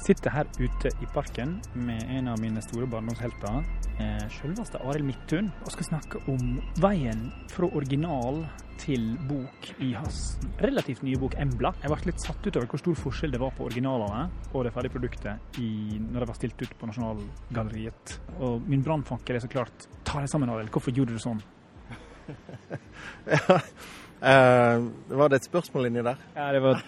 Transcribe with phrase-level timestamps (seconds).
[0.00, 3.60] Sitter her ute i parken med en av mine store barndomshelter,
[4.00, 8.40] eh, selveste Arild Midthun, og skal snakke om veien fra original
[8.80, 11.74] til bok i hans relativt nye bok 'Embla'.
[11.82, 14.72] Jeg ble litt satt ut over hvor stor forskjell det var på originalene og det
[14.72, 18.20] ferdige produktet i, når det var stilt ut på Nasjonalgalleriet.
[18.40, 20.70] Og min brannfanker er så klart Ta deg sammen, Arild.
[20.70, 21.42] Hvorfor gjorde du sånn?
[24.20, 26.18] Uh, var det et spørsmål inni der?
[26.34, 26.82] Ja, det var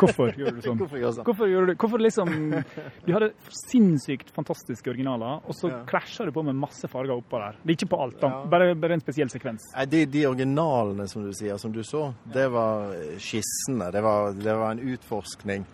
[0.00, 0.78] Hvorfor gjorde du sånn?
[0.80, 1.26] hvorfor gjorde du sånn?
[1.28, 2.30] Hvorfor, gjorde du, hvorfor liksom
[3.06, 3.28] Du hadde
[3.68, 5.76] sinnssykt fantastiske originaler, og så ja.
[5.86, 7.60] krasja du på med masse farger oppå der.
[7.62, 8.30] Det er ikke på alt, da.
[8.34, 8.40] Ja.
[8.50, 9.68] Bare, bare, en spesiell sekvens.
[9.76, 13.92] Nei, de, de, originalene som du sier, som du så, det var skissene.
[13.94, 15.68] Det var, det var en utforskning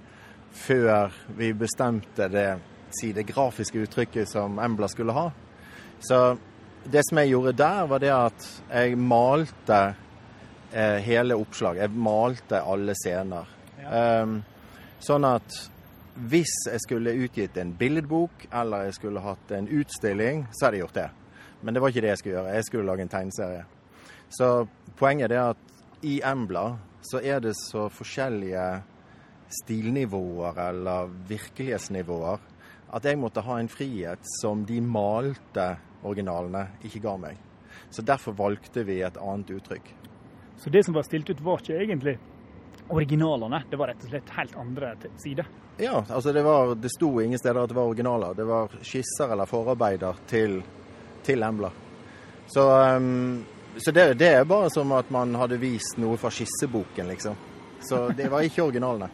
[0.59, 2.49] før vi bestemte det,
[3.01, 5.31] si, det grafiske uttrykket som Embla skulle ha.
[6.05, 6.21] Så
[6.85, 9.81] det som jeg gjorde der, var det at jeg malte
[10.73, 11.87] eh, hele oppslaget.
[11.87, 13.51] Jeg malte alle scener.
[13.79, 14.23] Ja.
[14.23, 14.41] Um,
[15.01, 15.55] sånn at
[16.19, 20.87] hvis jeg skulle utgitt en billedbok eller jeg skulle hatt en utstilling, så hadde jeg
[20.87, 21.09] gjort det.
[21.63, 22.55] Men det var ikke det jeg skulle gjøre.
[22.57, 23.65] Jeg skulle lage en tegneserie.
[24.35, 24.49] Så
[24.99, 26.67] poenget er at i Embla
[27.07, 28.67] så er det så forskjellige
[29.63, 32.43] stilnivåer eller virkelighetsnivåer
[32.97, 35.69] at jeg måtte ha en frihet som de malte
[36.03, 37.39] originalene ikke ga meg.
[37.91, 39.91] Så derfor valgte vi et annet uttrykk.
[40.59, 42.19] Så det som var stilt ut, var ikke egentlig
[42.89, 43.63] originalene?
[43.71, 45.47] Det var rett og slett helt andre sider?
[45.79, 48.35] Ja, altså det, var, det sto ingen steder at det var originaler.
[48.35, 50.59] Det var skisser eller forarbeider til,
[51.23, 51.71] til Embla.
[52.49, 52.65] Så,
[52.97, 53.45] um,
[53.77, 57.39] så det, det, er bare som at man hadde vist noe fra skisseboken, liksom.
[57.87, 59.11] Så det var ikke originalene.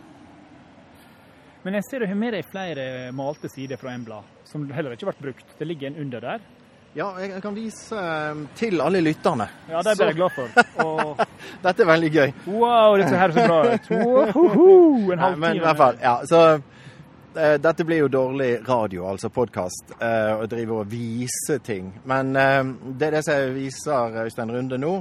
[1.64, 5.10] Men jeg ser du har med deg flere malte sider fra Embla, som heller ikke
[5.10, 5.56] ble brukt.
[5.58, 6.48] Det ligger en under der.
[6.94, 9.48] Ja, jeg kan vise um, til alle lytterne.
[9.66, 10.84] Ja, det blir jeg glad for.
[10.84, 11.22] Og...
[11.64, 12.34] dette er veldig gøy.
[12.46, 13.88] Wow, dette her så bra ut.
[14.04, 15.40] Wow, en halvtime.
[15.42, 20.36] Men i hvert fall, ja, så uh, dette blir jo dårlig radio, altså podkast, uh,
[20.38, 21.88] å drive og vise ting.
[22.06, 24.92] Men uh, det, det som jeg viser Øystein Runde nå,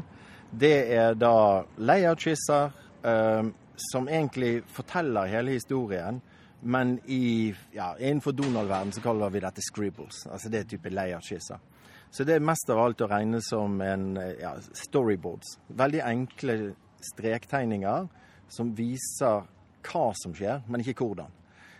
[0.49, 1.35] det er da
[1.77, 2.79] layout-skisser
[3.83, 6.21] som egentlig forteller hele historien.
[6.63, 10.23] Men i, ja, innenfor Donald-verden så kaller vi dette scribbles.
[10.31, 11.59] Altså det er type layout-skisser.
[12.13, 15.57] Så det er mest av alt å regne som en ja, storyboards.
[15.73, 16.57] Veldig enkle
[17.01, 18.05] strektegninger
[18.53, 19.47] som viser
[19.83, 21.31] hva som skjer, men ikke hvordan.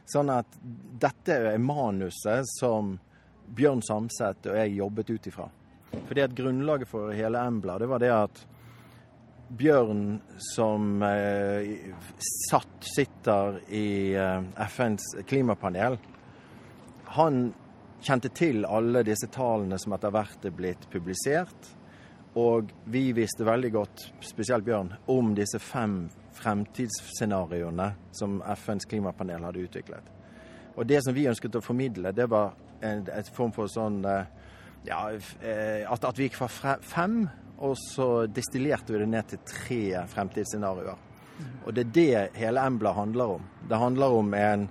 [0.09, 0.57] Sånn at
[0.99, 2.95] dette er manuset som
[3.53, 5.47] Bjørn Samset og jeg jobbet ut ifra.
[5.93, 8.43] Fordi at Grunnlaget for hele Embla det var det at
[9.53, 11.91] Bjørn, som eh,
[12.49, 15.99] satt, sitter i eh, FNs klimapanel,
[17.13, 17.51] han
[18.03, 21.69] kjente til alle disse tallene som etter hvert er blitt publisert.
[22.39, 29.67] Og vi visste veldig godt, spesielt Bjørn, om disse fem fremtidsscenarioene som FNs klimapanel hadde
[29.67, 30.09] utviklet.
[30.73, 34.25] Og det som vi ønsket å formidle, det var en, et form for sånn eh,
[34.87, 37.21] ja, eh, at, at vi gikk fra fem,
[37.63, 41.09] og så destillerte vi det ned til tre fremtidsscenarioer.
[41.65, 43.45] Og det er det hele Embla handler om.
[43.69, 44.65] Det handler om en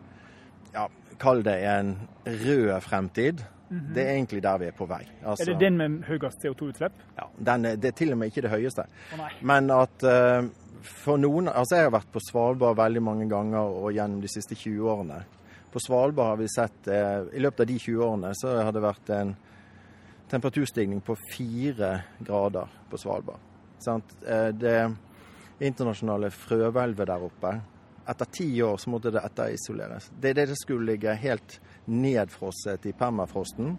[0.75, 0.89] ja,
[1.23, 1.97] kall det en
[2.27, 3.45] rød fremtid.
[3.73, 3.95] Mm -hmm.
[3.95, 5.09] Det er egentlig der vi er på vei.
[5.25, 6.93] Altså, er det den med høyest CO2-utslipp?
[7.19, 8.83] Ja, den, det er til og med ikke det høyeste.
[9.13, 10.49] Oh, Men at uh,
[10.83, 14.55] for noen Altså, jeg har vært på Svalbard veldig mange ganger og gjennom de siste
[14.55, 15.25] 20 årene.
[15.73, 18.83] På Svalbard har vi sett uh, I løpet av de 20 årene så har det
[18.83, 19.37] vært en
[20.31, 23.41] temperaturstigning på fire grader på Svalbard.
[23.79, 24.17] Sant?
[24.29, 24.95] Uh, det
[25.61, 27.61] internasjonale frøhvelvet der oppe
[28.07, 30.11] etter ti år så måtte det etterisoleres.
[30.21, 33.77] Det er det det skulle ligge helt nedfrosset i permafrosten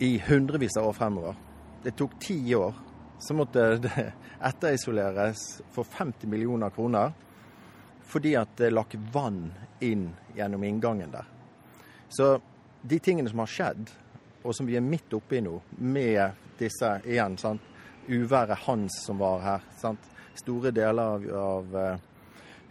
[0.00, 1.36] i hundrevis av år fremover.
[1.82, 2.74] Det tok ti år.
[3.18, 7.14] Så måtte det etterisoleres for 50 millioner kroner
[8.06, 9.48] fordi at det lakk vann
[9.82, 11.24] inn gjennom inngangen der.
[12.08, 12.36] Så
[12.82, 13.88] de tingene som har skjedd,
[14.46, 17.72] og som vi er midt oppi nå, med disse igjen, sant?
[18.06, 20.12] uværet Hans som var her, sant?
[20.38, 22.04] store deler av, av eh,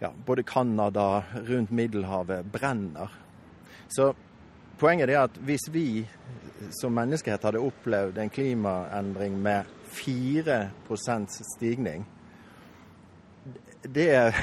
[0.00, 3.12] ja, både Canada, rundt Middelhavet, brenner.
[3.88, 4.12] Så
[4.78, 5.86] poenget er at hvis vi
[6.80, 9.64] som menneskehet hadde opplevd en klimaendring med
[9.96, 12.06] 4% stigning,
[13.86, 14.10] det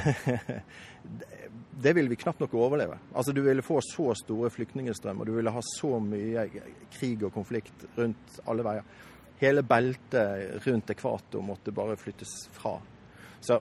[1.84, 2.98] det ville vi knapt nok overleve.
[3.14, 6.48] Altså Du ville få så store flyktningstrømmer, du ville ha så mye
[6.94, 8.86] krig og konflikt rundt alle veier.
[9.42, 12.78] Hele beltet rundt ekvator måtte bare flyttes fra.
[13.42, 13.60] Så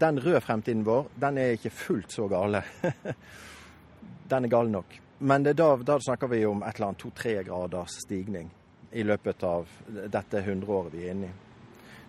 [0.00, 2.62] den røde fremtiden vår, den er ikke fullt så gale.
[4.30, 4.98] den er gal nok.
[5.18, 8.50] Men da, da, snakker vi om et eller annet to-tre graders stigning
[8.92, 9.68] i løpet av
[10.12, 11.36] dette hundreåret vi er inne i.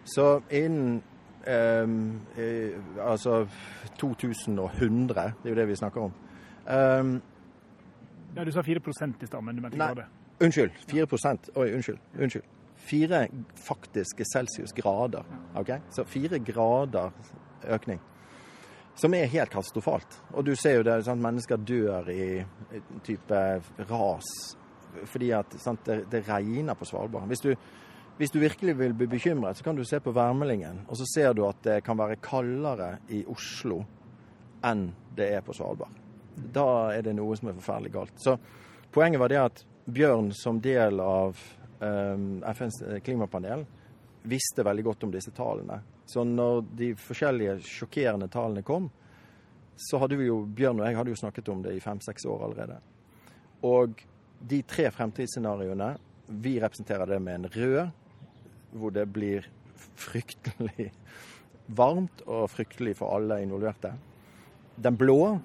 [0.06, 1.00] Så innen
[1.48, 1.96] um,
[2.38, 3.46] eh, altså
[3.98, 6.14] 2100, det er jo det vi snakker om,
[6.68, 7.16] um,
[8.36, 8.80] Ja, Du sa 4
[9.22, 10.10] i stad, men du mente grader.
[10.40, 10.72] Unnskyld.
[10.92, 12.00] 4% Oi, unnskyld.
[12.20, 12.44] Unnskyld.
[12.76, 15.24] Fire faktiske celsius grader.
[15.56, 15.70] ok?
[15.90, 17.12] Så fire grader
[17.74, 18.02] økning.
[18.96, 20.22] Som er helt katastrofalt.
[20.34, 21.24] Og du ser jo det, sant?
[21.24, 22.46] mennesker dør i
[23.04, 23.42] type
[23.90, 24.30] ras
[25.12, 25.82] fordi at sant?
[25.84, 27.28] Det, det regner på Svalbard.
[27.28, 27.50] Hvis du,
[28.18, 31.34] hvis du virkelig vil bli bekymret, så kan du se på værmeldingen, og så ser
[31.36, 33.82] du at det kan være kaldere i Oslo
[34.66, 35.92] enn det er på Svalbard.
[36.36, 38.16] Da er det noe som er forferdelig galt.
[38.24, 38.38] Så
[38.96, 41.38] poenget var det at Bjørn som del av
[41.80, 43.66] um, FNs klimapanel
[44.26, 45.78] visste veldig godt om disse tallene.
[46.06, 48.90] Så når de forskjellige sjokkerende tallene kom,
[49.76, 52.46] så hadde vi jo, Bjørn og jeg hadde jo snakket om det i fem-seks år
[52.48, 52.78] allerede.
[53.66, 54.04] Og
[54.40, 55.96] de tre fremtidsscenarioene,
[56.28, 57.82] vi representerer det med en rød,
[58.76, 59.48] hvor det blir
[59.96, 60.92] fryktelig
[61.66, 63.94] varmt og fryktelig for alle involverte.
[64.76, 65.40] Den blå,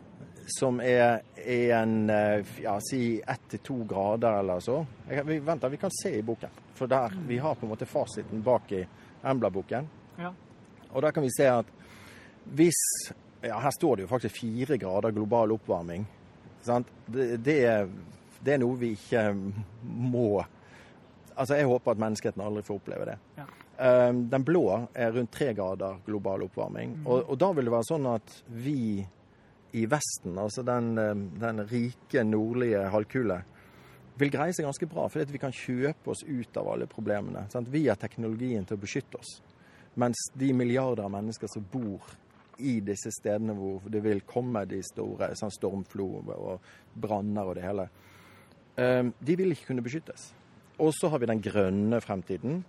[0.59, 4.81] som er, en eh, ja, si ett til to grader eller så.
[5.09, 6.53] Jeg, vi, vent, vi kan se i boken.
[6.75, 8.83] For der, vi har på en måte fasiten bak i
[9.23, 9.89] Embla-boken.
[10.19, 10.33] Ja.
[10.95, 11.77] Og der kan vi se at
[12.51, 12.81] hvis
[13.41, 16.03] Ja, her står det jo faktisk fire grader global oppvarming.
[16.61, 16.89] Sant?
[17.07, 17.87] Det, det, er,
[18.45, 19.23] det er noe vi ikke
[19.81, 20.43] må
[21.41, 23.15] Altså, jeg håper at menneskeheten aldri får oppleve det.
[23.39, 23.47] Ja.
[23.81, 26.99] Um, den blå er rundt tre grader global oppvarming.
[27.07, 29.01] Og, og da vil det være sånn at vi
[29.73, 33.39] i Vesten, altså den, um, den rike nordlige halvkule,
[34.21, 37.47] vil greie seg ganske bra, fordi vi kan kjøpe oss ut av alle problemene.
[37.49, 37.71] Sant?
[37.73, 39.39] Vi har teknologien til å beskytte oss.
[40.01, 42.13] Mens de milliarder av mennesker som bor
[42.61, 47.65] i disse stedene hvor det vil komme de store sånn stormflo og branner og det
[47.65, 47.87] hele,
[48.77, 50.31] um, de vil ikke kunne beskyttes.
[50.81, 52.63] Og så har vi den grønne fremtiden,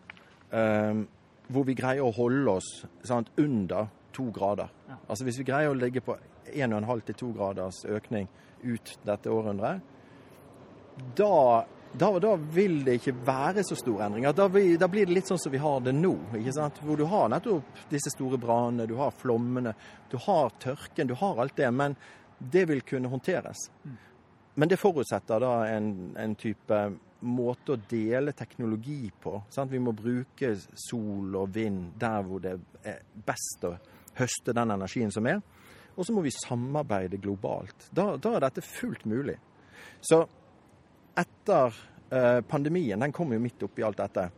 [0.52, 1.06] um,
[1.52, 2.70] hvor vi greier å holde oss
[3.08, 4.72] sant, under to grader.
[5.08, 6.16] Altså Hvis vi greier å ligge på
[6.52, 8.28] 1,5 til 2 graders økning
[8.64, 9.82] ut dette århundret,
[11.18, 11.64] da,
[11.94, 14.34] da, da vil det ikke være så store endringer.
[14.34, 16.14] Da, blir- da blir det litt sånn som vi har det nå.
[16.82, 19.74] Hvor du har nettopp disse store brannene, du har flommene,
[20.12, 21.72] du har tørken, du har alt det.
[21.74, 21.96] Men
[22.40, 23.68] det vil kunne håndteres.
[24.56, 26.80] Men det forutsetter da en, en type
[27.22, 29.36] måte å dele teknologi på.
[29.54, 29.72] Sant?
[29.72, 30.56] Vi må bruke
[30.88, 32.56] sol og vind der hvor det
[32.88, 33.76] er best å
[34.18, 35.42] høste den energien som er.
[35.96, 37.90] Og så må vi samarbeide globalt.
[37.94, 39.36] Da, da er dette fullt mulig.
[40.02, 40.24] Så
[41.42, 41.74] etter
[42.10, 44.30] eh, pandemien, den kom jo midt oppi alt dette,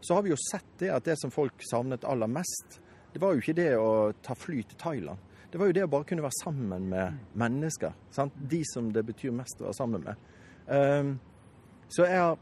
[0.00, 2.80] så har vi jo sett det at det som folk savnet aller mest,
[3.12, 5.18] det var jo ikke det å ta fly til Thailand.
[5.50, 7.94] Det var jo det å bare kunne være sammen med mennesker.
[8.12, 8.34] Sant?
[8.36, 10.26] De som det betyr mest å være sammen med.
[10.66, 11.12] Um,
[11.88, 12.36] så jeg har,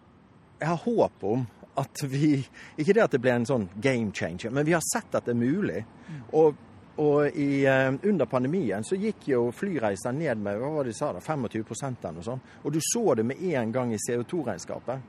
[0.58, 1.44] jeg har håp om
[1.78, 2.38] at vi
[2.78, 5.34] Ikke det at det ble en sånn game changer, men vi har sett at det
[5.34, 5.84] er mulig.
[6.32, 6.58] Og,
[6.96, 10.98] og i, eh, under pandemien så gikk jo flyreisene ned med hva var det de
[10.98, 12.52] sa da, 25 eller noe sånt.
[12.62, 15.00] Og du så det med en gang i CO2-regnskapet.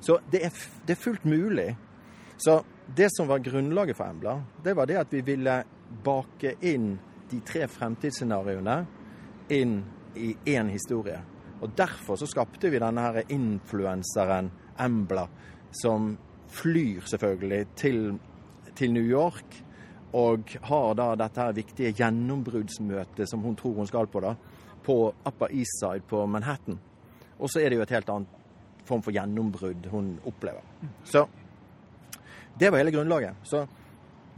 [0.00, 1.76] Så det er, det er fullt mulig.
[2.36, 2.62] Så
[2.96, 5.62] det som var grunnlaget for Embla, det var det at vi ville
[6.04, 6.94] bake inn
[7.30, 8.76] de tre fremtidsscenarioene
[9.52, 9.80] inn
[10.16, 11.18] i én historie.
[11.60, 15.26] Og derfor så skapte vi denne her influenseren Embla,
[15.72, 16.14] som
[16.52, 18.18] flyr selvfølgelig til,
[18.76, 19.62] til New York.
[20.12, 24.36] Og har da dette her viktige gjennombruddsmøtet som hun tror hun skal på, da,
[24.86, 26.78] på Upper East Side på Manhattan.
[27.38, 28.36] Og så er det jo et helt annet
[28.86, 30.62] form for gjennombrudd hun opplever.
[31.04, 31.26] Så
[32.58, 33.34] det var hele grunnlaget.
[33.42, 33.66] Så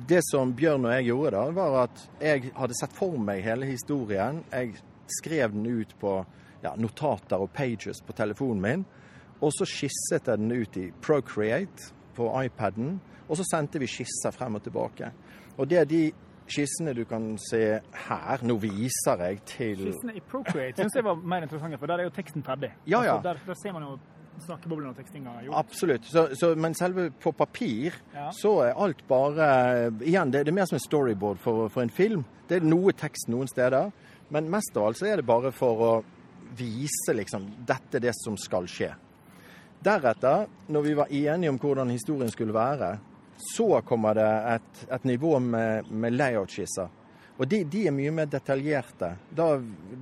[0.08, 3.68] det som Bjørn og jeg gjorde da, var at jeg hadde sett for meg hele
[3.68, 4.42] historien.
[4.52, 4.78] Jeg
[5.20, 6.14] skrev den ut på
[6.62, 8.84] ja, notater og pages på telefonen min.
[9.38, 12.96] Og så skisset jeg den ut i Procreate på iPaden.
[13.28, 15.12] Og så sendte vi skisser frem og tilbake.
[15.58, 16.02] Og det er de
[16.48, 17.60] skissene du kan se
[18.06, 18.44] her.
[18.46, 22.08] Nå viser jeg til Skissene i Procreate syns jeg var mer interessante, for der er
[22.08, 22.70] jo teksten ferdig.
[22.86, 23.16] Ja, ja.
[23.18, 23.98] Altså, der, der ser man jo
[24.46, 25.56] snakkeboblene og tekstinga gjort.
[25.58, 26.04] Absolutt.
[26.06, 28.28] Så, så, men selve på papir Ja.
[28.32, 29.48] så er alt bare
[29.98, 32.22] Igjen, det, det er mer som en storyboard for, for en film.
[32.48, 33.90] Det er noe tekst noen steder,
[34.30, 35.92] men mest av alt så er det bare for å
[36.56, 38.92] vise liksom dette er det som skal skje.
[39.84, 42.94] Deretter, når vi var enige om hvordan historien skulle være,
[43.38, 46.88] så kommer det et, et nivå med, med layout-skisser.
[47.38, 49.12] Og de, de er mye mer detaljerte.
[49.30, 49.52] Da,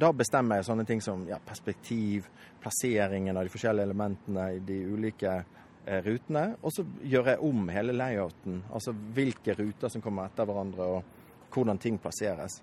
[0.01, 2.31] da bestemmer jeg sånne ting som ja, perspektiv,
[2.63, 6.47] plasseringen av de forskjellige elementene i de ulike eh, rutene.
[6.63, 11.53] Og så gjør jeg om hele layouten, altså hvilke ruter som kommer etter hverandre, og
[11.53, 12.63] hvordan ting plasseres.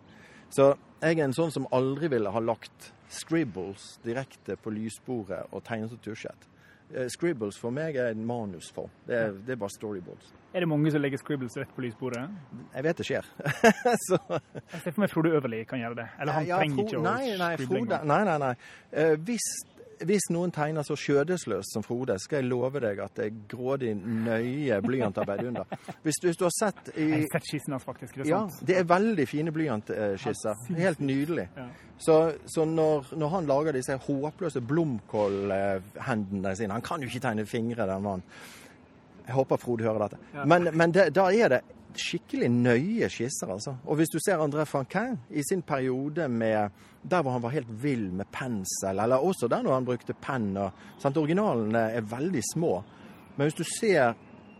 [0.53, 0.71] Så
[1.03, 5.93] jeg er en sånn som aldri ville ha lagt scribbles direkte på lysbordet og tegnet
[5.93, 6.49] og tusjet.
[6.93, 8.91] Eh, Scribbles for meg er en manusform.
[9.07, 10.31] Det er, det er bare storyboards.
[10.53, 12.27] Er det mange som legger scribbles rett på lysbordet?
[12.75, 13.29] Jeg vet det skjer.
[14.07, 16.05] så, Jeg ser for meg Frode Øverli kan gjøre det.
[16.21, 18.51] Eller han Ja, trenger ikke å nei, nei, Frode, nei, nei, nei.
[18.93, 19.47] Eh, hvis
[20.01, 23.93] hvis noen tegner så skjødesløst som Frode, skal jeg love deg at det er grådig
[23.97, 25.77] nøye blyantarbeid under.
[26.03, 28.15] Hvis du, hvis du har sett i Jeg har sett skissen hans, faktisk.
[28.15, 30.65] Det er Ja, det er veldig fine blyantskisser.
[30.77, 31.47] Helt nydelig.
[31.57, 31.67] Ja.
[31.97, 37.45] Så, så når, når han lager disse håpløse blomkålhendene sine Han kan jo ikke tegne
[37.45, 38.25] fingre, den mannen.
[39.23, 40.17] Jeg håper Frode hører dette.
[40.33, 40.45] Ja.
[40.45, 41.61] Men, men det, da er det
[41.99, 43.75] skikkelig nøye skisser, altså.
[43.85, 46.71] Og hvis du ser André Franquin i sin periode med
[47.03, 50.53] der hvor han var helt vill med pensel, eller også der når han brukte penn
[50.57, 51.17] og sant?
[51.17, 52.73] Originalene er veldig små.
[53.35, 54.13] Men hvis du ser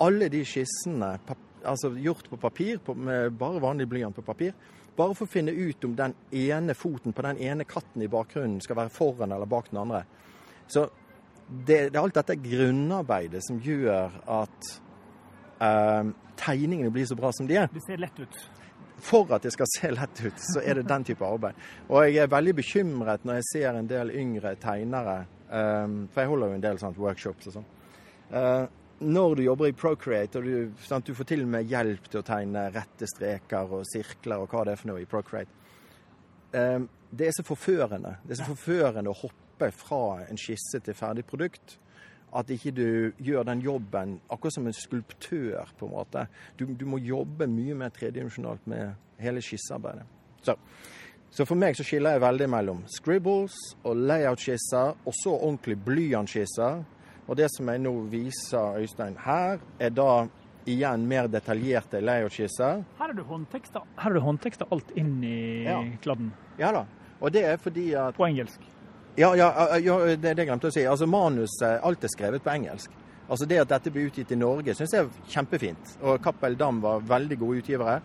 [0.03, 1.17] alle de skissene
[1.63, 4.53] altså gjort på papir, på, med bare vanlig blyant på papir,
[4.97, 8.61] bare for å finne ut om den ene foten på den ene katten i bakgrunnen
[8.61, 10.03] skal være foran eller bak den andre.
[10.67, 10.85] Så
[11.47, 14.69] det, det er alt dette grunnarbeidet som gjør at
[15.63, 16.11] eh,
[16.43, 17.71] tegningene blir så bra som de er.
[17.73, 18.38] Det ser lett ut.
[19.03, 21.57] For at det skal se lett ut, så er det den type arbeid.
[21.89, 25.17] Og jeg er veldig bekymret når jeg ser en del yngre tegnere,
[25.50, 27.67] eh, for jeg holder jo en del sånt workshops og sånn.
[28.33, 28.63] Eh,
[29.03, 32.21] når du jobber i Procreate og du, sant, du får til og med hjelp til
[32.21, 35.63] å tegne rette streker og sirkler og hva det er for noe i Procreate,
[36.55, 36.79] eh,
[37.13, 38.17] det er så forførende.
[38.23, 41.77] Det er så forførende å hoppe fra en skisse til ferdig produkt.
[42.33, 46.23] At ikke du gjør den jobben akkurat som en skulptør, på en måte.
[46.57, 50.07] Du, du må jobbe mye mer tredimensjonalt med hele skissearbeidet.
[50.41, 50.55] Så,
[51.29, 53.53] så for meg så skiller jeg veldig mellom scribbles
[53.85, 56.81] og layout-skisser, og så ordentlig blyantskisser.
[57.27, 60.09] Og det som jeg nå viser Øystein her, er da
[60.65, 62.81] igjen mer detaljerte layout-skisser.
[62.97, 65.79] Her har du håndteksta du håndteksta alt inn i Ja.
[66.01, 66.33] kladden.
[66.57, 66.85] Ja da.
[67.21, 68.59] Og det er fordi at På engelsk.
[69.17, 70.86] Ja, ja, ja det, det glemte jeg å si.
[70.89, 72.91] Altså Manuset, alt er skrevet på engelsk.
[73.29, 75.96] Altså Det at dette blir utgitt i Norge, syns jeg er kjempefint.
[76.03, 78.00] Og Cappell Dam var veldig gode utgivere.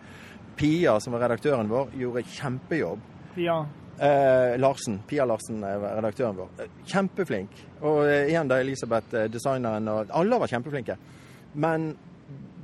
[0.59, 3.03] Pia, som var redaktøren vår, gjorde kjempejobb.
[3.35, 3.57] Pia.
[3.99, 6.51] Eh, Larsen, Pia Larsen er redaktøren vår.
[6.63, 7.57] Eh, Kjempeflink.
[7.81, 10.95] Og eh, igjen da Elisabeth, eh, designeren, og alle var kjempeflinke.
[11.59, 11.91] Men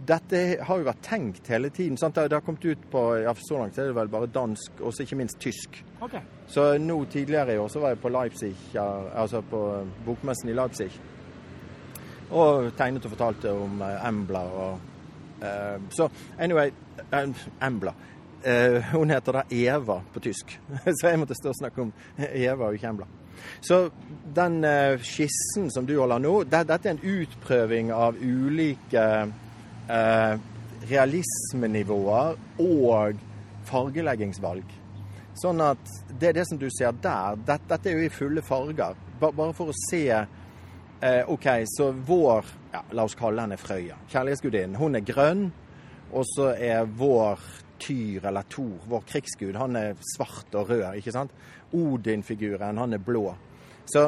[0.08, 1.98] dette har jo vært tenkt hele tiden.
[1.98, 2.16] sant?
[2.16, 5.16] Det har kommet ut på ja, Så langt er det vel bare dansk, og ikke
[5.16, 5.84] minst tysk.
[6.02, 6.22] Okay.
[6.48, 8.86] Så nå tidligere i år så var jeg på Leipzig, ja,
[9.16, 9.62] altså på
[10.06, 10.90] bokmessen i Leipzig.
[12.32, 14.80] Og tegnet og fortalte om eh, Embla og
[15.42, 16.10] uh, Så
[16.40, 16.72] anyway
[17.12, 17.94] eh, Embla.
[18.46, 20.60] Uh, hun heter da Eva på tysk,
[21.00, 23.08] så jeg måtte stå og snakke om Eva og ikke Embla.
[23.62, 23.90] Så
[24.36, 29.04] den eh, skissen som du holder nå, det, dette er en utprøving av ulike
[29.90, 30.36] eh,
[30.90, 33.22] realismenivåer og
[33.66, 34.74] fargeleggingsvalg.
[35.36, 37.36] Sånn at det er det som du ser der.
[37.42, 38.96] Dette, dette er jo i fulle farger.
[39.20, 43.98] Ba, bare for å se eh, OK, så vår ja, La oss kalle henne Frøya.
[44.12, 44.80] Kjærlighetsgudinnen.
[44.80, 45.48] Hun er grønn.
[46.16, 47.42] Og så er vår
[47.82, 51.34] Tyr, eller Thor, vår krigsgud, han er svart og rød, ikke sant?
[51.76, 53.34] Odin-figuren, han er blå.
[53.92, 54.06] Så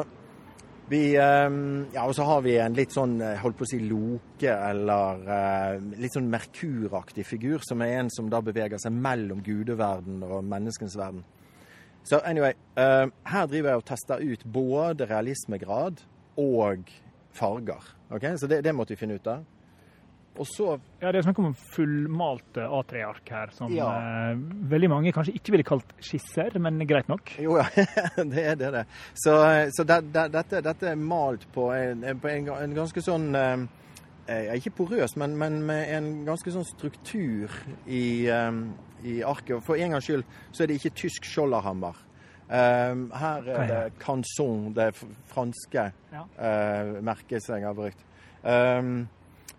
[0.90, 1.48] vi eh,
[1.94, 5.24] Ja, og så har vi en litt sånn, eh, holdt på å si, Loke, eller
[5.34, 10.46] eh, litt sånn Merkur-aktig figur, som er en som da beveger seg mellom gudeverden og
[10.48, 11.24] menneskens verden.
[12.08, 16.00] Så anyway, eh, her driver jeg og tester ut både realismegrad
[16.40, 16.88] og
[17.36, 17.94] farger.
[18.10, 18.24] ok?
[18.40, 19.44] Så det, det måtte vi finne ut av.
[20.38, 23.88] Og så Ja, Det er snakk om fullmalte A3-ark her, som Ja.
[24.30, 24.36] eh,
[24.70, 27.32] veldig mange kanskje ikke ville kalt skisser, men greit nok.
[27.42, 27.66] Jo ja,
[28.16, 28.72] det er det.
[28.72, 28.84] det.
[29.14, 29.34] Så,
[29.74, 33.66] så det, det, dette, dette er malt på en, på en, en ganske sånn eh,
[34.28, 37.50] eh, Ikke porøs, men, men med en ganske sånn struktur
[37.86, 39.62] i, um, i arket.
[39.66, 41.94] For en gangs skyld så er det ikke tysk skjolderhammer.
[42.48, 44.94] Um, her er er det Canson, det
[45.28, 46.22] franske Ja.
[46.40, 48.04] uh, merket som jeg har brukt.
[48.42, 49.08] Um,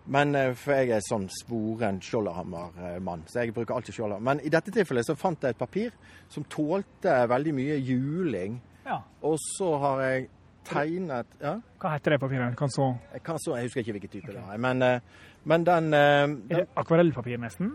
[0.06, 4.26] men eh, for jeg er sånn svoren skjoldhammermann, så jeg bruker alltid skjoldhammer.
[4.32, 5.94] Men i dette tilfellet så fant jeg et papir
[6.32, 8.60] som tålte veldig mye juling.
[8.86, 9.00] Ja.
[9.22, 10.28] Og så har jeg
[10.66, 12.56] tegnet Ja, Hva heter det papiret?
[12.58, 12.94] Kan så...
[13.12, 14.60] jeg, kan så, jeg husker ikke hvilken type det er.
[14.60, 17.70] Men, eh, men den, den, Er det akvarellpapir, nesten?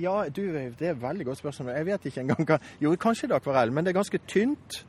[0.00, 1.74] Ja, du, det er et veldig godt spørsmål.
[1.76, 4.80] Jeg vet ikke engang hva Jo, kanskje det er akvarell, men det er ganske tynt.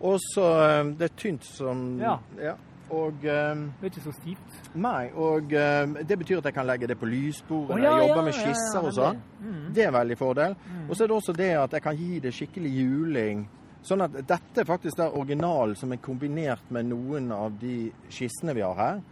[0.00, 2.18] Og så eh, Det er tynt som Ja.
[2.42, 2.56] Ja.
[2.94, 4.58] Og eh, Det er ikke så stivt.
[4.78, 8.08] Nei, og eh, det betyr at jeg kan legge det på lysbordet Oh, ja, jeg
[8.10, 9.20] jobber med skisser ja, og sånn.
[9.40, 9.60] Mm.
[9.74, 10.56] Det er en veldig fordel.
[10.88, 13.44] Og så er det også det at jeg kan gi det skikkelig juling.
[13.84, 18.54] Sånn at dette er faktisk er originalen som er kombinert med noen av de skissene
[18.56, 19.02] vi har her.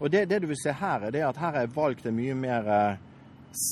[0.00, 2.16] Og det, det du vil se her, er det at her har jeg valgt en
[2.16, 3.02] mye mer eh,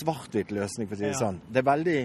[0.03, 1.21] svart-hvitt løsning, for å si det Ja.
[1.23, 1.41] sånn.
[1.49, 2.01] Det er veldig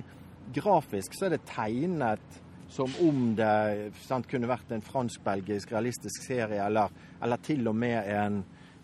[0.56, 6.64] grafisk, så er det tegnet som om det sant, kunne vært en fransk-belgisk realistisk serie,
[6.66, 6.94] eller,
[7.24, 8.40] eller til og med en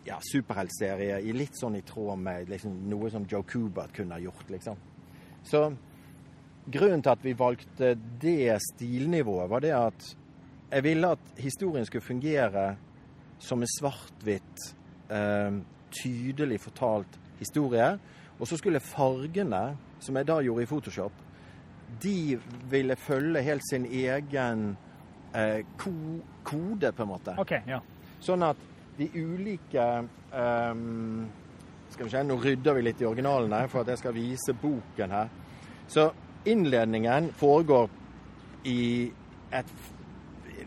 [0.06, 4.48] ja, superheltserie litt sånn i tråd med liksom, noe som Joe Kubert kunne ha gjort,
[4.54, 4.80] liksom.
[5.46, 5.66] Så
[6.72, 10.10] grunnen til at vi valgte det stilnivået, var det at
[10.72, 12.66] jeg ville at historien skulle fungere
[13.42, 14.68] som en svart-hvitt,
[15.10, 15.58] eh,
[15.92, 17.98] tydelig fortalt historie.
[18.40, 21.12] Og så skulle fargene, som jeg da gjorde i Photoshop,
[22.00, 22.40] de
[22.72, 24.78] ville følge helt sin egen
[25.36, 25.92] eh, ko
[26.44, 27.36] kode, på en måte.
[27.42, 27.82] Okay, ja.
[28.22, 28.58] Sånn at
[28.98, 31.30] de ulike um,
[31.92, 34.54] Skal vi se, nå rydder vi litt i originalen her for at jeg skal vise
[34.62, 35.28] boken her.
[35.92, 36.14] Så
[36.48, 37.90] innledningen foregår
[38.70, 39.12] i
[39.52, 39.72] et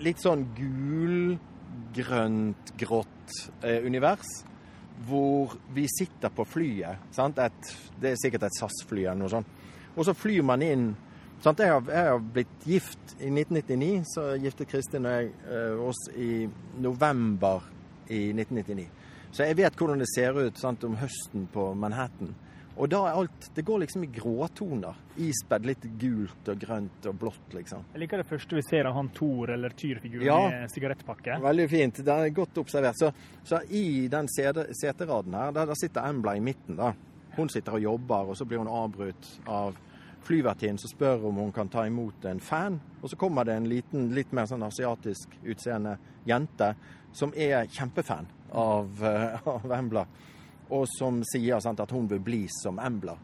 [0.05, 3.33] litt sånn gulgrønt, grått
[3.65, 4.45] eh, univers.
[5.09, 6.97] Hvor vi sitter på flyet.
[7.15, 7.39] Sant?
[7.41, 7.61] Et,
[8.01, 9.49] det er sikkert et SAS-fly eller noe sånt.
[9.95, 10.87] Og så flyr man inn
[11.45, 11.61] Sant?
[11.61, 16.07] Jeg, har, jeg har blitt gift i 1999, så giftet Kristin og jeg eh, oss
[16.17, 16.31] i
[16.81, 17.67] november
[18.09, 18.87] i 1999.
[19.35, 22.33] Så jeg vet hvordan det ser ut sant, om høsten på Manhattan.
[22.75, 24.97] Og da er alt Det går liksom i gråtoner.
[25.23, 27.85] Ispedd litt gult og grønt og blått, liksom.
[27.93, 30.39] Jeg liker det første vi ser av han Thor eller Tyr-figuren Ja.
[30.65, 31.37] i sigarettpakke.
[31.45, 32.01] Veldig fint.
[32.07, 32.99] Det er godt observert.
[32.99, 33.13] Så,
[33.47, 36.81] så i den seteraden her, der, der sitter Embla i midten.
[36.81, 36.95] da.
[37.37, 39.79] Hun sitter og jobber, og så blir hun avbrutt av
[40.25, 42.81] flyvertinnen som spør om hun kan ta imot en fan.
[43.03, 45.97] Og så kommer det en liten, litt mer sånn asiatisk utseende
[46.29, 46.75] jente
[47.15, 50.07] som er kjempefan av, eh, av Embla.
[50.71, 53.17] Og som sier sant, at hun vil bli som Embla.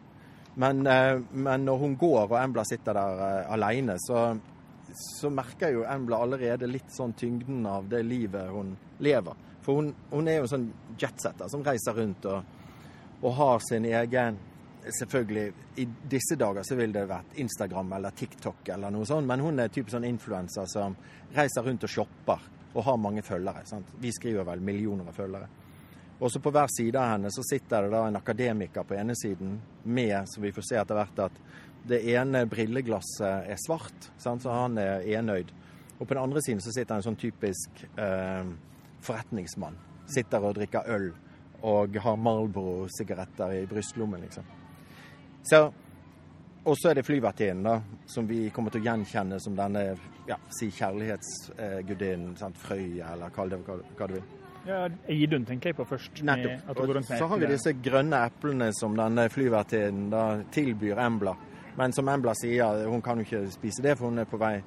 [0.54, 4.36] Men, eh, men når hun går og Embla sitter der uh, alene, så,
[4.92, 9.38] så merker jo Embla allerede litt sånn tyngden av det livet hun lever.
[9.62, 12.42] For hun, hun er jo en sånn jetsetter som reiser rundt og,
[13.22, 14.38] og har sin egen
[14.80, 19.42] Selvfølgelig, i disse dager så ville det vært Instagram eller TikTok eller noe sånt, men
[19.44, 20.96] hun er typisk sånn influenser som
[21.36, 23.64] reiser rundt og shopper og har mange følgere.
[23.68, 23.90] Sant?
[24.00, 25.48] Vi skriver vel millioner av følgere.
[26.20, 29.16] Og så på hver side av henne så sitter det da en akademiker på ene
[29.16, 31.38] siden med, så vi får se etter hvert at
[31.88, 34.44] det ene brilleglasset er svart, sant?
[34.44, 35.52] så han er enøyd.
[35.98, 38.52] Og på den andre siden så sitter en sånn typisk eh,
[39.04, 39.76] forretningsmann.
[40.12, 41.10] Sitter og drikker øl
[41.64, 44.59] og har Marlboro-sigaretter i brystlommen, liksom.
[45.42, 45.60] Så,
[46.64, 49.84] og så er det flyvertinnen, som vi kommer til å gjenkjenne som denne
[50.28, 52.36] ja, si kjærlighetsgudinnen.
[52.60, 54.28] Frøya, eller kall det hva, hva du vil.
[54.68, 56.20] Ja, Idun tenker jeg på først.
[56.22, 57.06] Nettopp.
[57.08, 61.34] så har vi disse grønne eplene som denne flyvertinnen tilbyr Embla.
[61.78, 64.58] Men som Embla sier, hun kan jo ikke spise det, for hun er på vei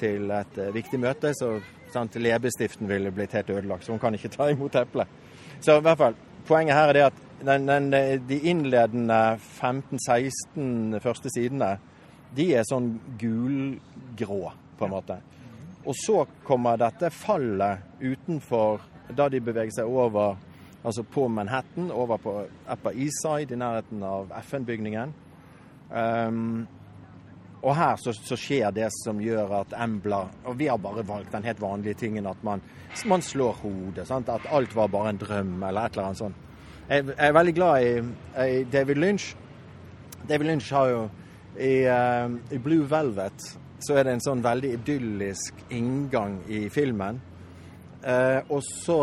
[0.00, 1.30] til et eh, viktig møte.
[1.36, 1.52] Så
[1.92, 5.22] sant, leppestiften ville blitt helt ødelagt, så hun kan ikke ta imot eplet.
[5.60, 7.90] Så i hvert fall, poenget her er det at den, den,
[8.28, 11.76] de innledende 15-16 første sidene,
[12.36, 15.20] de er sånn gulgrå, på en måte.
[15.86, 18.82] Og så kommer dette fallet utenfor,
[19.16, 20.36] da de beveger seg over
[20.86, 22.34] altså på Manhattan, over på
[22.72, 25.14] Upper East Side, i nærheten av FN-bygningen.
[25.90, 26.66] Um,
[27.62, 30.18] og her så, så skjer det som gjør at Embla
[30.50, 32.60] Og vi har bare valgt den helt vanlige tingen at man,
[33.06, 34.06] man slår hodet.
[34.06, 34.28] Sant?
[34.28, 36.45] At alt var bare en drøm, eller et eller annet sånt.
[36.86, 37.94] Jeg, er veldig glad i,
[38.46, 39.32] i David Lynch.
[40.28, 41.00] David Lynch har jo
[41.58, 43.46] i, uh, I Blue Velvet
[43.82, 47.18] så er det en sånn veldig idyllisk inngang i filmen.
[48.06, 48.98] Uh, og så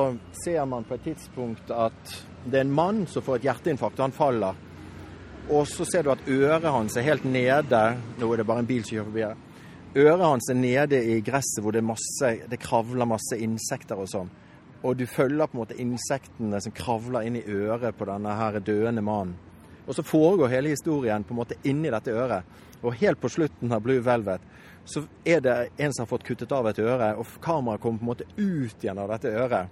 [0.45, 2.13] ser man på et tidspunkt at
[2.45, 4.61] det er en mann som får et hjerteinfarkt, og han faller.
[5.51, 7.81] Og så ser du at øret hans er helt nede
[8.15, 9.43] Nå er det bare en bil som kjører forbi her.
[10.05, 14.31] Øret hans er nede i gresset hvor det, masse, det kravler masse insekter og sånn.
[14.83, 18.59] Og du følger på en måte insektene som kravler inn i øret på denne her
[18.59, 19.37] døende mannen.
[19.87, 22.43] Og så foregår hele historien på en måte inni dette øret.
[22.83, 24.43] Og helt på slutten av Blue Velvet
[24.85, 28.03] så er det en som har fått kuttet av et øre, og kameraet kommer på
[28.03, 29.71] en måte ut igjen av dette øret.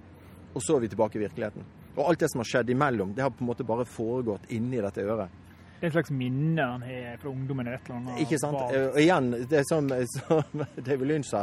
[0.54, 1.66] Og så er vi tilbake i virkeligheten.
[1.96, 4.80] Og alt det som har skjedd imellom, det har på en måte bare foregått inni
[4.80, 5.41] dette øret.
[5.82, 7.66] Det er en slags minne han har fra ungdommen.
[7.66, 8.20] eller et eller annet.
[8.22, 8.60] Ikke sant?
[8.70, 11.40] Eh, Og igjen, det som, som David Lynch sa,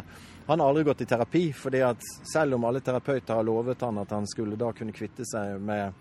[0.47, 1.41] han har aldri gått i terapi.
[1.53, 5.25] fordi at selv om alle terapeuter har lovet han at han skulle da kunne kvitte
[5.27, 5.91] seg med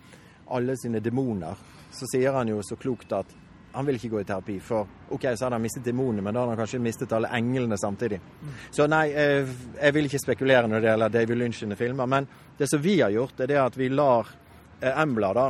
[0.54, 1.58] alle sine demoner,
[1.90, 3.26] så sier han jo så klokt at
[3.72, 4.60] han vil ikke gå i terapi.
[4.62, 7.76] For OK, så hadde han mistet demonene, men da hadde han kanskje mistet alle englene
[7.76, 8.20] samtidig.
[8.70, 9.50] Så nei, eh,
[9.82, 12.06] jeg vil ikke spekulere når det gjelder David Lynch sine filmer.
[12.06, 14.30] Men det som vi har gjort, er det at vi lar
[14.80, 15.48] eh, Embla da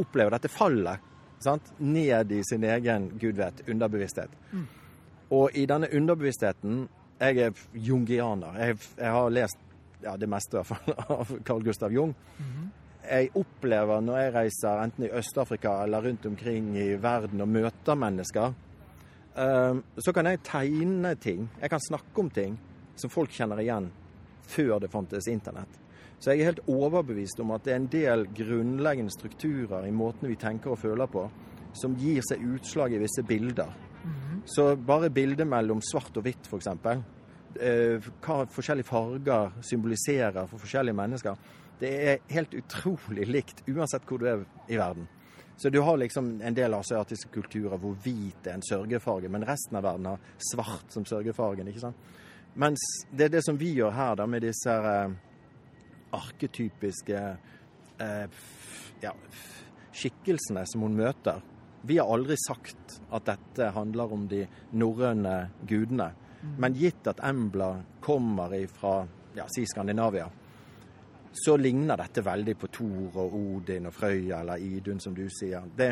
[0.00, 1.72] oppleve dette fallet sant?
[1.78, 4.30] ned i sin egen, gud vet, underbevissthet.
[5.30, 8.58] Og i denne underbevisstheten Jeg er jungianer.
[8.60, 9.58] Jeg, jeg har lest
[10.02, 10.60] ja, det meste
[11.16, 12.12] av Carl Gustav Jung.
[13.06, 17.94] Jeg opplever når jeg reiser enten i Øst-Afrika eller rundt omkring i verden og møter
[17.96, 18.52] mennesker,
[19.38, 21.48] eh, så kan jeg tegne ting.
[21.60, 22.58] Jeg kan snakke om ting
[22.96, 23.88] som folk kjenner igjen
[24.46, 25.85] før det fantes internett.
[26.18, 30.30] Så jeg er helt overbevist om at det er en del grunnleggende strukturer i måten
[30.30, 31.26] vi tenker og føler på,
[31.76, 33.74] som gir seg utslag i visse bilder.
[34.46, 36.68] Så bare bildet mellom svart og hvitt, f.eks.
[37.60, 41.36] Eh, hva forskjellige farger symboliserer for forskjellige mennesker.
[41.80, 45.08] Det er helt utrolig likt uansett hvor du er i verden.
[45.56, 49.78] Så du har liksom en del asiatiske kulturer hvor hvit er en sørgefarge, men resten
[49.78, 51.68] av verden har svart som sørgefargen.
[51.68, 52.10] ikke sant?
[52.54, 52.80] Mens
[53.12, 55.16] det er det som vi gjør her, da, med disse eh,
[56.14, 57.22] arketypiske
[57.98, 58.38] eh,
[59.02, 59.12] ja,
[59.92, 61.42] skikkelsene som hun møter.
[61.86, 66.10] Vi har aldri sagt at dette handler om de norrøne gudene.
[66.58, 69.00] Men gitt at Embla kommer fra
[69.36, 70.28] ja, si Skandinavia,
[71.36, 75.66] så ligner dette veldig på Thor og Odin og Frøya eller Idun, som du sier.
[75.76, 75.90] Det,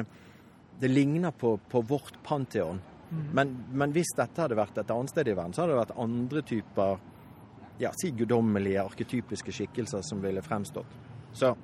[0.81, 2.81] det ligner på, på vårt pantheon.
[3.35, 5.98] Men, men, hvis dette hadde vært et annet sted i verden, så hadde det vært
[6.05, 7.03] andre typer
[7.78, 10.98] ja, si guddommelige, arketypiske skikkelser som ville fremstått.
[11.34, 11.54] Så,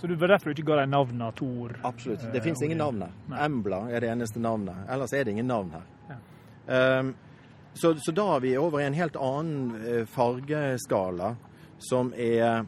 [0.00, 1.74] så du var derfor du ikke ga deg navnet Thor?
[1.82, 2.24] Absolutt.
[2.30, 3.16] Det eh, fins ingen navn her.
[3.46, 4.86] Embla er det eneste navnet.
[4.90, 5.88] Ellers er det ingen navn her.
[6.10, 6.20] Ja.
[7.00, 7.14] Um,
[7.74, 11.34] så, så, da er vi over i en helt annen eh, fargeskala,
[11.80, 12.66] som er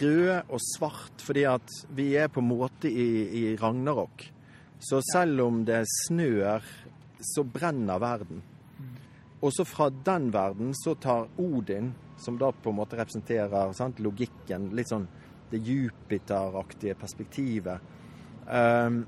[0.00, 3.08] rød og svart, fordi at vi er på en måte i,
[3.40, 4.26] i Ragnarok.
[4.80, 6.64] Så selv om det snør
[7.20, 8.42] så brenner verden.
[9.40, 14.00] Og så fra den verden så tar Odin, som da på en måte representerer sant,
[14.04, 15.08] logikken, litt sånn
[15.50, 17.80] det Jupiter-aktige perspektivet
[18.46, 19.00] um,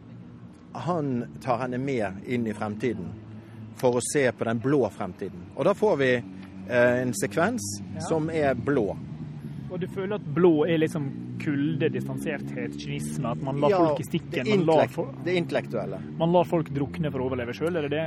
[0.72, 1.10] Han
[1.42, 3.12] tar henne med inn i fremtiden
[3.78, 5.52] for å se på den blå fremtiden.
[5.56, 8.02] Og da får vi uh, en sekvens ja.
[8.08, 8.96] som er blå.
[9.72, 11.06] Og du føler at blå er liksom
[11.42, 13.30] kulde, distanserthet, kynisme?
[13.32, 14.44] At man lar ja, folk i stikken?
[14.44, 16.00] Det, intellekt, det intellektuelle.
[16.20, 18.02] Man lar folk drukne for å overleve sjøl, eller det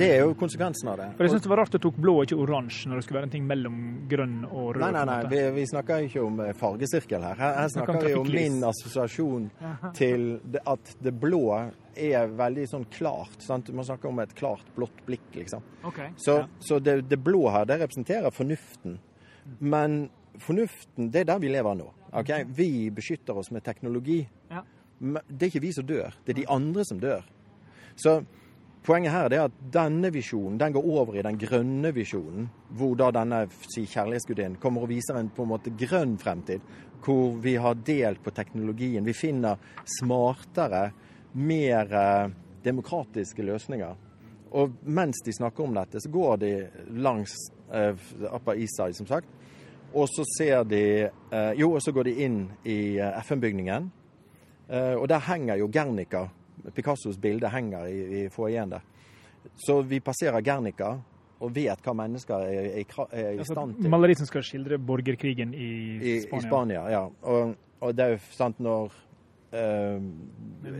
[0.00, 1.06] Det er jo konsekvensen av det.
[1.14, 3.20] For Jeg syns det var rart du tok blå og ikke oransje, når det skulle
[3.20, 3.78] være en ting mellom
[4.10, 4.82] grønn og rød.
[4.82, 7.38] Nei, nei, nei, vi, vi snakker ikke om eh, fargesirkel her.
[7.38, 9.48] Her, her snakker vi om min assosiasjon
[9.96, 11.44] til det, at det blå
[11.94, 13.38] er veldig sånn klart.
[13.44, 13.70] Sant?
[13.70, 15.62] Man snakker om et klart, blått blikk, liksom.
[15.86, 16.50] Okay, så, ja.
[16.58, 18.98] så det, det blå her, det representerer fornuften.
[19.62, 20.08] Men
[20.42, 21.90] fornuften, det er der vi lever nå.
[22.12, 22.46] Okay?
[22.46, 24.22] Vi beskytter oss med teknologi.
[24.50, 24.62] Ja.
[24.98, 27.24] Det er ikke vi som dør, det er de andre som dør.
[27.96, 28.20] Så
[28.84, 33.10] poenget her er at denne visjonen den går over i den grønne visjonen, hvor da
[33.14, 36.62] denne si, kjærlighetsgudinnen kommer og viser en på en måte grønn fremtid,
[37.04, 39.04] hvor vi har delt på teknologien.
[39.04, 39.60] Vi finner
[39.98, 40.88] smartere,
[41.34, 43.96] mer eh, demokratiske løsninger.
[44.54, 46.52] Og mens de snakker om dette, så går de
[47.02, 47.34] langs
[47.74, 47.96] eh,
[48.30, 49.28] Upper East Side, som sagt,
[49.94, 53.90] og så ser de eh, Jo, og så går de inn i eh, FN-bygningen.
[54.68, 56.26] Eh, og der henger jo Gernica.
[56.74, 58.84] Picassos bilde henger i, i foajeen der.
[59.60, 60.94] Så vi passerer Gernica
[61.44, 63.90] og vet hva mennesker er, er, er i stand til.
[63.92, 65.70] Maleri som skal skildre borgerkrigen i
[66.24, 66.38] Spania?
[66.40, 67.02] I, Spania, ja.
[67.04, 68.94] Og, og det er jo sant når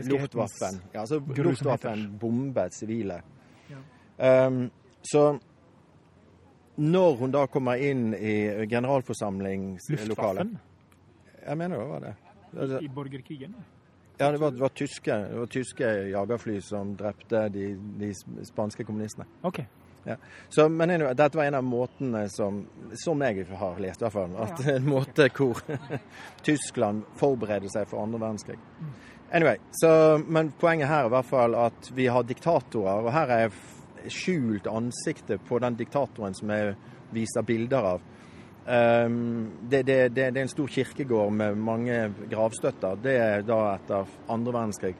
[0.08, 3.20] Luftwaffen ja, altså, Luftwaffen bomber sivile.
[3.70, 4.46] Ja.
[4.48, 4.64] Um,
[5.04, 5.36] så
[6.76, 10.56] når hun da kommer inn i generalforsamlingslokalet
[11.44, 12.14] Jeg mener det var det.
[12.54, 13.54] I, i borgerkrigen?
[14.16, 18.12] Ja, det var, det var, tyske, det var tyske jagerfly som drepte de, de
[18.46, 19.26] spanske kommunistene.
[19.42, 19.60] Ok.
[20.04, 20.16] Ja.
[20.48, 22.66] Så, men dette var en av måtene som,
[23.04, 24.36] som jeg har lest, i hvert fall.
[24.38, 24.74] At ja.
[24.76, 25.60] En måte hvor
[26.46, 28.58] Tyskland forbereder seg for andre verdenskrig.
[29.34, 33.02] Anyway, så, Men poenget her er i hvert fall at vi har diktatorer.
[33.02, 33.56] Og her er
[34.12, 36.74] skjult ansiktet på den diktatoren som jeg
[37.14, 38.04] viser bilder av.
[38.64, 41.98] Um, det, det, det, det, er en stor kirkegård med mange
[42.30, 42.96] gravstøtter.
[43.04, 44.94] Det er da etter andre verdenskrig.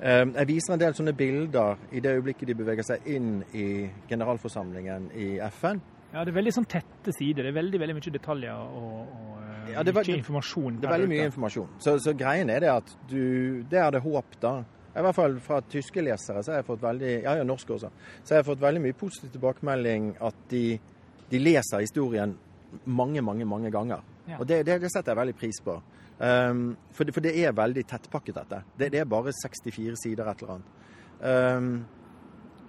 [0.00, 3.86] Um, jeg viser en del sånne bilder i det øyeblikket de beveger seg inn i
[4.10, 5.78] generalforsamlingen i FN.
[6.12, 7.46] Ja, det er veldig sånn tette sider.
[7.46, 10.80] Det er veldig, veldig mye detaljer og, og uh, ja, mye informasjon.
[10.80, 11.70] Det er veldig mye informasjon.
[11.86, 14.56] Så, så greien er det at du Det er det håp, da.
[14.96, 17.90] I hvert fall fra tyske lesere så har jeg fått veldig ja, ja, norske også,
[18.24, 20.64] så jeg fått veldig mye positiv tilbakemelding at de,
[21.28, 22.32] de leser historien
[22.84, 24.00] mange, mange mange ganger.
[24.26, 24.38] Ja.
[24.40, 25.76] Og det, det, det, setter jeg veldig pris på.
[26.18, 28.62] Um, for, det, for, det, er veldig tettpakket, dette.
[28.76, 30.72] Det, det, er bare 64 sider et eller annet.
[31.20, 31.70] Um,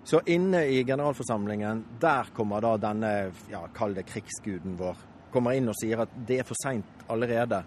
[0.08, 3.13] så inne i generalforsamlingen, der kommer da denne,
[3.52, 5.02] ja, kall det krigsguden vår,
[5.34, 7.63] kommer inn og sier at det er for seint allerede.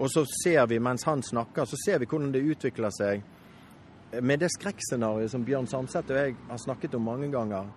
[0.00, 3.26] Og så ser vi, mens han snakker, så ser vi hvordan det utvikler seg
[4.18, 7.70] med det skrekkscenarioet som Bjørn Samset og jeg har snakket om mange ganger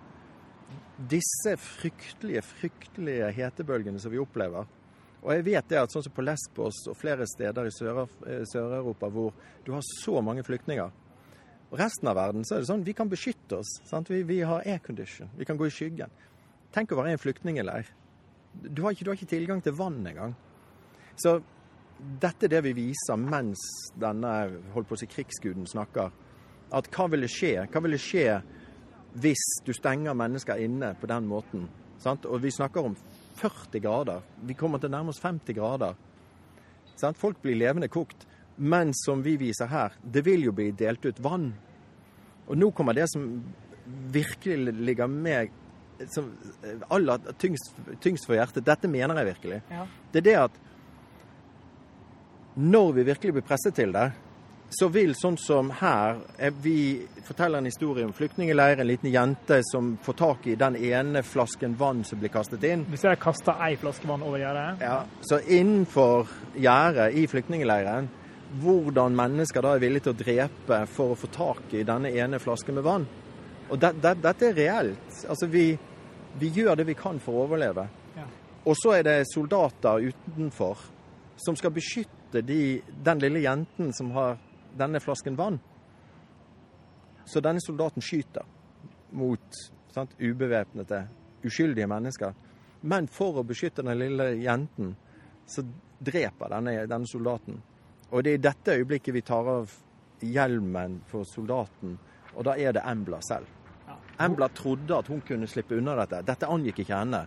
[1.10, 4.66] Disse fryktelige, fryktelige hetebølgene som vi opplever
[5.22, 9.10] Og jeg vet det at sånn som på Lesbos og flere steder i eh, Sør-Europa
[9.14, 9.34] hvor
[9.66, 10.92] du har så mange flyktninger
[11.74, 13.70] og resten av verden så er det sånn vi kan beskytte oss.
[14.06, 15.32] Vi, vi, har aircondition.
[15.34, 16.12] Vi kan gå i skyggen.
[16.70, 17.88] Tenk å være i en flyktningleir.
[18.54, 20.36] Du har, du har ikke tilgang til vann engang.
[21.18, 21.40] Så
[21.98, 23.62] dette er det vi viser mens
[24.00, 24.32] denne
[24.74, 26.12] holdt på å si, krigsguden snakker
[26.74, 27.66] at hva ville skje?
[27.70, 28.40] Hva ville skje
[29.22, 31.68] hvis du stenger mennesker inne på den måten?
[32.02, 32.26] Sant?
[32.26, 32.96] Og vi snakker om
[33.38, 34.22] 40 grader.
[34.42, 35.94] Vi kommer til nærmest 50 grader.
[36.98, 37.18] Sant?
[37.18, 38.26] Folk blir levende kokt.
[38.56, 41.48] Men som vi viser her, det vil jo bli delt ut vann.
[42.46, 43.26] Og nå kommer det som
[44.14, 45.52] virkelig ligger meg
[46.10, 46.30] som
[46.92, 48.64] aller tyngst, tyngst for hjertet.
[48.66, 49.60] Dette mener jeg virkelig.
[49.70, 49.86] Ja.
[50.12, 50.62] Det er det at
[52.54, 54.10] når vi virkelig blir presset til det,
[54.74, 59.60] så vil sånn som her eh, Vi forteller en historie om flyktningleir, en liten jente
[59.68, 62.84] som får tak i den ene flasken vann som blir kastet inn.
[62.90, 68.10] Hvis jeg kaster ei flaske vann over gjerdet Ja, så innenfor gjerdet i flyktningleiren,
[68.62, 72.40] hvordan mennesker da er villige til å drepe for å få tak i denne ene
[72.42, 73.06] flasken med vann.
[73.70, 75.22] Og det, det, dette er reelt.
[75.28, 75.70] Altså, vi,
[76.38, 77.86] vi gjør det vi kan for å overleve.
[78.18, 78.26] Ja.
[78.68, 80.84] Og så er det soldater utenfor
[81.40, 84.38] som skal beskytte de, den lille jenten som har
[84.78, 85.60] denne flasken vann.
[87.24, 88.44] Så denne soldaten skyter
[89.14, 89.60] mot
[89.94, 91.06] sant, ubevæpnede,
[91.44, 92.34] uskyldige mennesker.
[92.80, 94.94] Men for å beskytte den lille jenten,
[95.46, 95.64] så
[96.04, 97.62] dreper denne, denne soldaten.
[98.10, 99.72] Og det er i dette øyeblikket vi tar av
[100.24, 101.96] hjelmen for soldaten,
[102.34, 103.48] og da er det Embla selv.
[103.86, 103.96] Ja.
[104.26, 106.22] Embla trodde at hun kunne slippe unna dette.
[106.26, 107.24] Dette angikk ikke henne.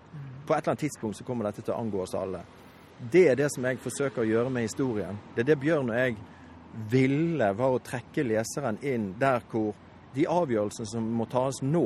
[0.48, 2.44] På et eller annet tidspunkt så kommer dette til å angå oss alle.
[2.98, 5.20] Det er det som jeg forsøker å gjøre med historien.
[5.36, 6.16] Det er det Bjørn og jeg
[6.90, 9.76] ville, var å trekke leseren inn der hvor
[10.16, 11.86] de avgjørelsene som må tas nå,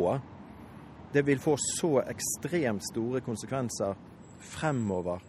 [1.12, 3.97] det vil få så ekstremt store konsekvenser
[4.54, 5.19] fremover.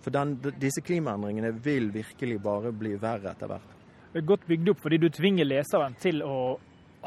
[0.00, 3.74] For den, disse klimaendringene vil virkelig bare bli verre etter hvert.
[4.12, 6.56] Det er godt bygd opp fordi du tvinger leseren til å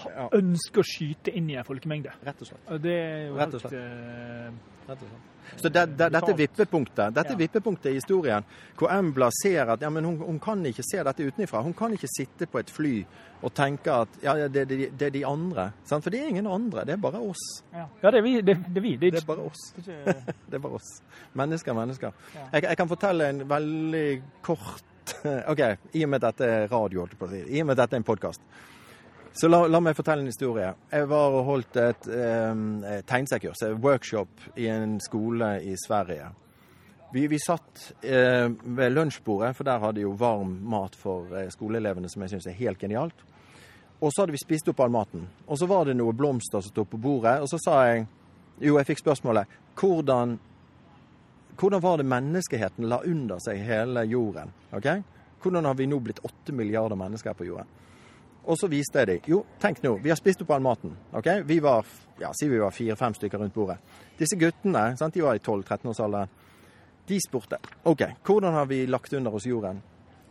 [0.03, 0.27] ha- Ja.
[0.39, 2.11] ønske å skyte inn i en folkemengde.
[2.25, 2.63] Rett og slett.
[2.69, 4.51] Og det er jo Rett og helt eh,
[4.89, 5.25] Rett og slett.
[5.57, 7.37] Så det, det, dette vippepunktet dette Ja.
[7.39, 8.43] vippepunktet i historien,
[8.77, 11.63] hvor Embla ser at ja, men hun, hun kan ikke se dette utenfra.
[11.65, 12.99] Hun kan ikke sitte på et fly
[13.41, 15.71] og tenke at ja, det, det, det er de andre.
[15.89, 16.03] Sant?
[16.03, 17.63] For det er ingen andre, det er bare oss.
[17.73, 17.87] ja.
[18.03, 18.35] ja, det er vi.
[18.41, 18.95] Det, er vi.
[18.97, 19.73] Det er bare oss.
[19.85, 21.01] det er bare oss.
[21.33, 22.11] Mennesker, mennesker.
[22.53, 24.83] Jeg, jeg kan fortelle en veldig kort
[25.49, 25.59] OK,
[25.97, 27.41] i og med at dette er radio, holdt jeg på å si.
[27.57, 28.41] I og med at dette er en podkast.
[29.33, 30.73] Så la, la meg fortelle en historie.
[30.91, 36.31] Jeg var og holdt et um, tegnsekurs, et workshop, i en skole i Sverige.
[37.13, 42.09] Vi, vi satt eh, ved lunsjbordet, for der hadde jo varm mat for eh, skoleelevene,
[42.09, 43.23] som jeg syns er helt genialt.
[43.99, 45.25] Og så hadde vi spist opp all maten.
[45.47, 47.39] Og så var det noe blomster som sto på bordet.
[47.41, 48.05] Og så sa jeg
[48.59, 49.47] Jo, jeg fikk spørsmålet
[49.79, 50.33] hvordan,
[51.55, 54.51] hvordan var det menneskeheten la under seg hele jorden?
[54.75, 54.99] Okay?
[55.39, 57.71] Hvordan har vi nå blitt åtte milliarder mennesker på jorden?
[58.45, 59.25] Og så viste jeg dem.
[59.27, 60.95] Jo, tenk nå, vi har spist opp all maten.
[61.13, 61.27] ok?
[61.45, 61.85] Vi var
[62.19, 63.77] ja, si vi var fire-fem stykker rundt bordet.
[64.19, 66.31] Disse guttene, sant, de var i 12-13-årsalderen,
[67.09, 67.57] de spurte
[67.89, 69.79] OK, hvordan har vi lagt under oss jorden?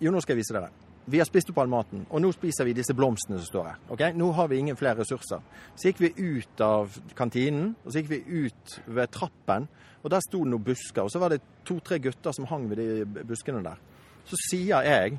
[0.01, 0.71] Jo, nå skal jeg vise dere.
[1.09, 3.79] Vi har spist opp all maten, og nå spiser vi disse blomstene som står her.
[3.89, 4.03] ok?
[4.15, 5.41] Nå har vi ingen flere ressurser.
[5.75, 9.71] Så gikk vi ut av kantinen, og så gikk vi ut ved trappen,
[10.03, 11.07] og der sto det noen busker.
[11.07, 13.81] Og så var det to-tre gutter som hang ved de buskene der.
[14.29, 15.17] Så sier jeg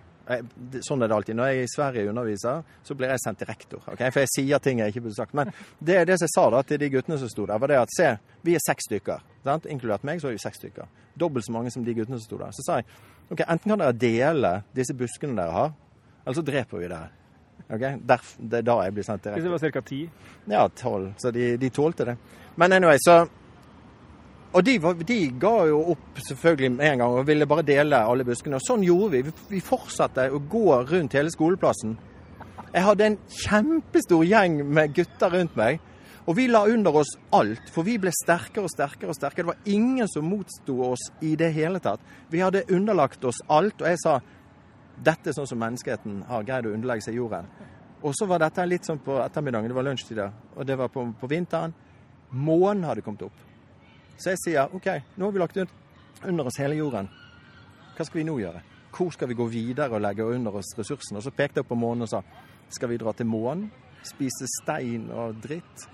[0.86, 1.38] Sånn er det alltid.
[1.39, 3.82] Når jeg er i Sverige underviser, så blir jeg sendt til rektor.
[3.88, 4.12] Okay?
[4.13, 5.34] For jeg sier ting jeg ikke burde sagt.
[5.38, 7.80] Men det, det som jeg sa da til de guttene som sto der, var det
[7.82, 8.12] at se,
[8.46, 9.24] vi er seks stykker.
[9.48, 9.65] Sant?
[9.74, 10.92] Inkludert meg, så er vi seks stykker.
[11.20, 12.54] Dobbelt så mange som de guttene som sto der.
[12.54, 12.89] Så sa jeg
[13.30, 15.74] ok, enten kan dere dele disse buskene dere har,
[16.26, 17.10] eller så dreper vi dere.
[17.70, 17.98] Okay?
[18.10, 19.82] Derf, det er da jeg blir sendt til Hvis det var ca.
[19.86, 20.00] ti.
[20.50, 21.12] Ja, tolv.
[21.22, 22.18] Så de, de tålte det.
[22.58, 23.24] Men anyway, så
[24.50, 28.26] Og de, de ga jo opp selvfølgelig med en gang og ville bare dele alle
[28.26, 28.58] buskene.
[28.58, 29.20] Og sånn gjorde.
[29.22, 31.94] Vi, vi fortsatte å gå rundt hele skoleplassen.
[32.70, 35.84] Jeg hadde en kjempestor gjeng med gutter rundt meg.
[36.30, 39.46] Og vi la under oss alt, for vi ble sterkere og sterkere og sterkere.
[39.48, 42.04] Det var ingen som motsto oss i det hele tatt.
[42.30, 44.20] Vi hadde underlagt oss alt, og jeg sa
[45.00, 47.48] dette er sånn som menneskeheten har greid å underlegge seg jorden.
[48.06, 51.08] Og så var dette litt sånn på ettermiddagen, det var lunsjtider, og det var på,
[51.18, 51.74] på vinteren.
[52.30, 53.49] Månen hadde kommet opp.
[54.19, 57.08] Så jeg sier OK, nå har vi lagt ut under oss hele jorden.
[57.95, 58.63] Hva skal vi nå gjøre?
[58.95, 61.21] Hvor skal vi gå videre og legge under oss ressursene?
[61.21, 62.23] Og så pekte jeg på månen og sa
[62.69, 63.69] skal vi dra til månen?
[64.05, 65.88] Spise stein og dritt?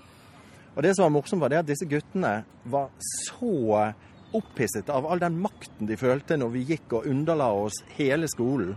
[0.76, 2.32] Og det som var morsomt, var det at disse guttene
[2.68, 2.90] var
[3.30, 3.92] så
[4.36, 8.74] opphisset av all den makten de følte når vi gikk og underla oss hele skolen.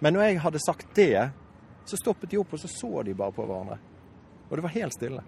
[0.00, 1.28] Men når jeg hadde sagt det,
[1.88, 3.78] så stoppet de opp, og så så de bare på hverandre.
[4.48, 5.22] Og det var helt stille.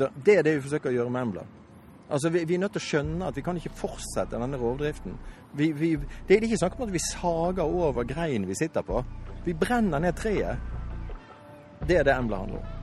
[0.00, 1.42] Så Det er det vi forsøker å gjøre med Embla.
[2.10, 5.18] Altså, vi, vi er nødt til å skjønne at vi kan ikke fortsette denne rovdriften.
[5.52, 5.90] Vi, vi,
[6.26, 9.02] det er ikke snakk om at vi sager over greinen vi sitter på.
[9.44, 10.56] Vi brenner ned treet.
[11.84, 12.79] Det er det Embla handler om.